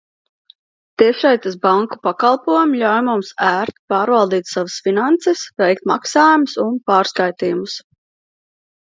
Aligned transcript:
Tiešsaistes 1.01 1.57
banku 1.65 1.99
pakalpojumi 2.07 2.79
ļauj 2.83 3.01
mums 3.09 3.29
ērti 3.49 3.77
pārvaldīt 3.93 4.49
savus 4.53 4.79
finanses, 4.87 5.45
veikt 5.65 5.85
maksājumus 5.93 6.57
un 6.65 6.81
pārskaitījumus. 6.93 7.77